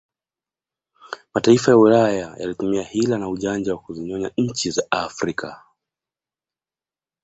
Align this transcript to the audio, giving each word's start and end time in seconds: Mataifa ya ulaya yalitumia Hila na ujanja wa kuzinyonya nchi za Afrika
Mataifa 1.33 1.71
ya 1.71 1.77
ulaya 1.77 2.35
yalitumia 2.39 2.83
Hila 2.83 3.17
na 3.17 3.29
ujanja 3.29 3.73
wa 3.73 3.79
kuzinyonya 3.81 4.31
nchi 4.37 4.71
za 4.71 4.87
Afrika 4.91 5.63